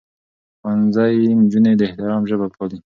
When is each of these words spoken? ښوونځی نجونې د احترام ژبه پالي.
ښوونځی 0.59 1.15
نجونې 1.39 1.73
د 1.75 1.81
احترام 1.87 2.21
ژبه 2.29 2.47
پالي. 2.55 2.77